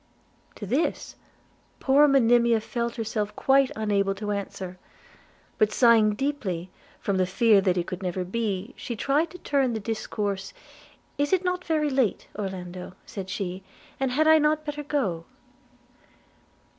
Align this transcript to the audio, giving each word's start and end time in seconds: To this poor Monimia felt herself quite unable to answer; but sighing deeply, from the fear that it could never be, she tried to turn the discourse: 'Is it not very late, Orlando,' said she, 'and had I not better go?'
To 0.55 0.65
this 0.65 1.15
poor 1.79 2.07
Monimia 2.07 2.59
felt 2.59 2.95
herself 2.95 3.35
quite 3.35 3.69
unable 3.75 4.15
to 4.15 4.31
answer; 4.31 4.79
but 5.59 5.71
sighing 5.71 6.15
deeply, 6.15 6.71
from 6.99 7.17
the 7.17 7.27
fear 7.27 7.61
that 7.61 7.77
it 7.77 7.85
could 7.85 8.01
never 8.01 8.23
be, 8.23 8.73
she 8.75 8.95
tried 8.95 9.29
to 9.29 9.37
turn 9.37 9.73
the 9.73 9.79
discourse: 9.79 10.53
'Is 11.19 11.33
it 11.33 11.43
not 11.43 11.63
very 11.65 11.91
late, 11.91 12.27
Orlando,' 12.35 12.93
said 13.05 13.29
she, 13.29 13.61
'and 13.99 14.09
had 14.09 14.27
I 14.27 14.39
not 14.39 14.65
better 14.65 14.81
go?' 14.81 15.25